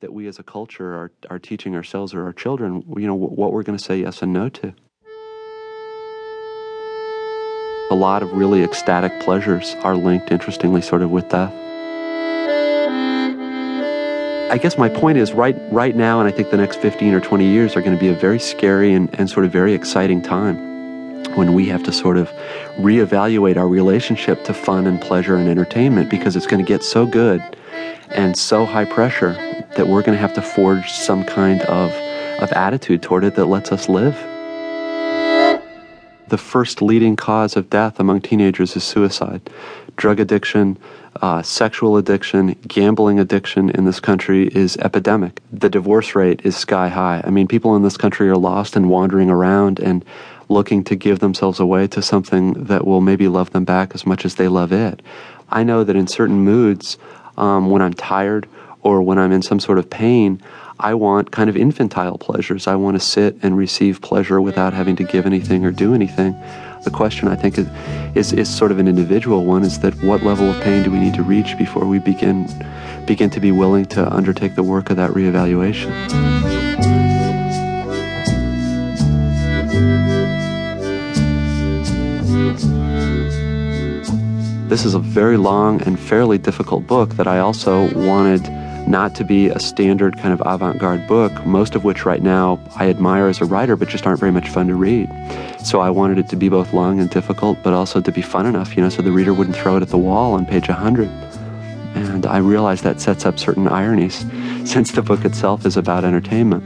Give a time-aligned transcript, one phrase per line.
[0.00, 3.52] that we as a culture are, are teaching ourselves or our children, you know, what
[3.52, 4.72] we're going to say yes and no to.
[7.90, 11.52] A lot of really ecstatic pleasures are linked, interestingly, sort of with death.
[14.50, 17.20] I guess my point is right right now, and I think the next 15 or
[17.20, 20.22] 20 years are going to be a very scary and, and sort of very exciting
[20.22, 20.56] time
[21.36, 22.28] when we have to sort of
[22.78, 27.06] reevaluate our relationship to fun and pleasure and entertainment because it's going to get so
[27.06, 27.40] good
[28.08, 29.36] and so high pressure
[29.80, 31.90] that we're going to have to forge some kind of,
[32.42, 34.14] of attitude toward it that lets us live.
[36.28, 39.40] The first leading cause of death among teenagers is suicide.
[39.96, 40.76] Drug addiction,
[41.22, 45.40] uh, sexual addiction, gambling addiction in this country is epidemic.
[45.50, 47.22] The divorce rate is sky high.
[47.24, 50.04] I mean, people in this country are lost and wandering around and
[50.50, 54.26] looking to give themselves away to something that will maybe love them back as much
[54.26, 55.00] as they love it.
[55.48, 56.98] I know that in certain moods,
[57.38, 58.46] um, when I'm tired
[58.82, 60.40] or when I'm in some sort of pain,
[60.78, 62.66] I want kind of infantile pleasures.
[62.66, 66.34] I want to sit and receive pleasure without having to give anything or do anything.
[66.84, 67.68] The question I think is,
[68.14, 70.98] is, is sort of an individual one is that what level of pain do we
[70.98, 72.48] need to reach before we begin
[73.06, 75.90] begin to be willing to undertake the work of that reevaluation?
[84.68, 88.59] This is a very long and fairly difficult book that I also wanted
[88.90, 92.58] not to be a standard kind of avant garde book, most of which right now
[92.76, 95.08] I admire as a writer, but just aren't very much fun to read.
[95.64, 98.46] So I wanted it to be both long and difficult, but also to be fun
[98.46, 101.08] enough, you know, so the reader wouldn't throw it at the wall on page 100.
[101.94, 104.24] And I realize that sets up certain ironies,
[104.64, 106.64] since the book itself is about entertainment.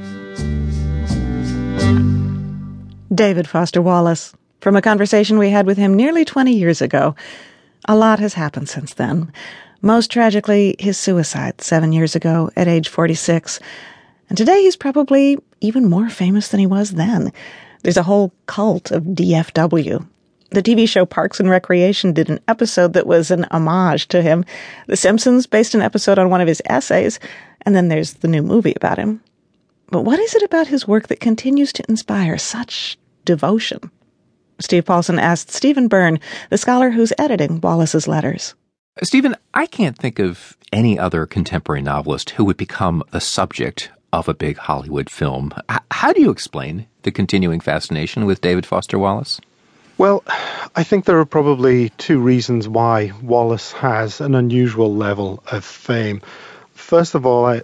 [3.15, 7.15] David Foster Wallace, from a conversation we had with him nearly 20 years ago.
[7.87, 9.31] A lot has happened since then.
[9.85, 13.61] Most tragically, his suicide seven years ago at age 46.
[14.31, 17.31] And today he's probably even more famous than he was then.
[17.83, 20.09] There's a whole cult of DFW.
[20.53, 24.47] The TV show Parks and Recreation did an episode that was an homage to him.
[24.87, 27.21] The Simpsons based an episode on one of his essays,
[27.67, 29.21] and then there's the new movie about him.
[29.89, 32.97] But what is it about his work that continues to inspire such
[33.27, 33.91] devotion?
[34.61, 38.55] Steve Paulson asked Stephen Burn, the scholar who's editing Wallace's letters.
[39.03, 44.29] Stephen, I can't think of any other contemporary novelist who would become the subject of
[44.29, 45.53] a big Hollywood film.
[45.69, 49.41] H- how do you explain the continuing fascination with David Foster Wallace?
[49.99, 50.23] Well,
[50.77, 56.23] I think there are probably two reasons why Wallace has an unusual level of fame.
[56.75, 57.63] First of all, I,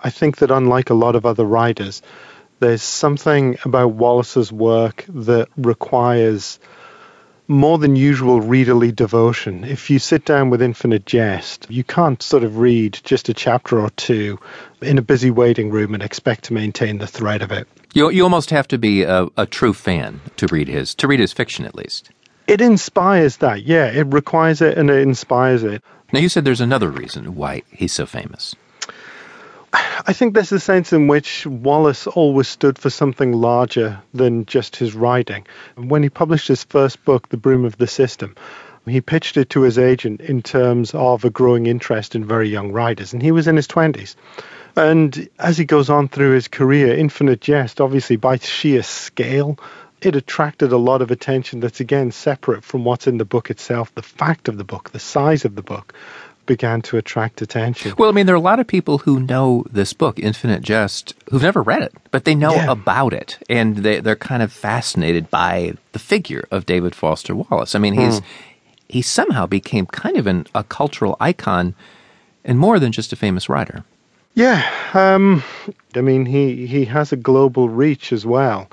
[0.00, 2.02] I think that unlike a lot of other writers,
[2.58, 6.58] there's something about Wallace's work that requires
[7.48, 9.64] more than usual readerly devotion.
[9.64, 13.80] If you sit down with Infinite Jest, you can't sort of read just a chapter
[13.80, 14.38] or two
[14.80, 17.68] in a busy waiting room and expect to maintain the thread of it.
[17.94, 21.20] You, you almost have to be a, a true fan to read his to read
[21.20, 22.10] his fiction at least.
[22.46, 23.86] It inspires that, yeah.
[23.86, 25.82] It requires it and it inspires it.
[26.12, 28.54] Now you said there's another reason why he's so famous.
[29.74, 34.76] I think there's a sense in which Wallace always stood for something larger than just
[34.76, 35.46] his writing.
[35.76, 38.34] When he published his first book, The Broom of the System,
[38.86, 42.72] he pitched it to his agent in terms of a growing interest in very young
[42.72, 44.16] writers, and he was in his 20s.
[44.76, 49.58] And as he goes on through his career, Infinite Jest, obviously by sheer scale,
[50.00, 53.94] it attracted a lot of attention that's again separate from what's in the book itself,
[53.94, 55.94] the fact of the book, the size of the book
[56.46, 57.94] began to attract attention.
[57.98, 61.14] Well, I mean, there are a lot of people who know this book, Infinite Jest,
[61.30, 62.70] who've never read it, but they know yeah.
[62.70, 67.74] about it, and they, they're kind of fascinated by the figure of David Foster Wallace.
[67.74, 68.24] I mean, he's mm.
[68.88, 71.74] he somehow became kind of an, a cultural icon,
[72.44, 73.84] and more than just a famous writer.
[74.34, 75.42] Yeah, um,
[75.94, 78.68] I mean, he he has a global reach as well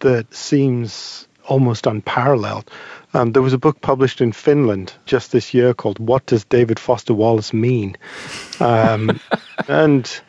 [0.00, 2.70] that seems almost unparalleled.
[3.14, 6.78] Um, there was a book published in Finland just this year called "What Does David
[6.78, 7.96] Foster Wallace Mean?"
[8.60, 9.18] Um,
[9.68, 10.20] and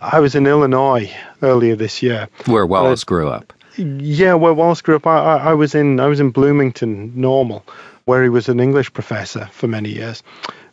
[0.00, 1.10] I was in Illinois
[1.42, 3.52] earlier this year, where Wallace uh, grew up.
[3.76, 5.06] Yeah, where Wallace grew up.
[5.06, 7.64] I, I, I was in I was in Bloomington Normal,
[8.04, 10.22] where he was an English professor for many years.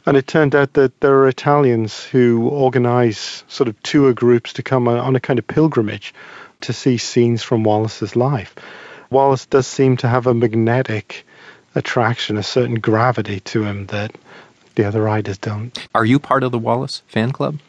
[0.08, 4.64] And it turned out that there are Italians who organize sort of tour groups to
[4.64, 6.14] come on a kind of pilgrimage
[6.62, 8.56] to see scenes from Wallace's life.
[9.10, 11.26] Wallace does seem to have a magnetic
[11.76, 14.16] attraction, a certain gravity to him that
[14.76, 15.78] the other riders don't.
[15.94, 17.60] Are you part of the Wallace fan club?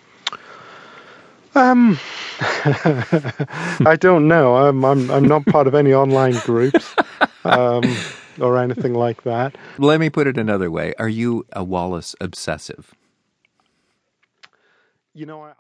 [1.55, 1.99] Um,
[2.41, 4.57] I don't know.
[4.57, 6.95] I'm, I'm I'm not part of any online groups
[7.45, 7.97] um,
[8.39, 9.57] or anything like that.
[9.79, 12.95] Let me put it another way: Are you a Wallace obsessive?
[15.15, 15.53] You know, I.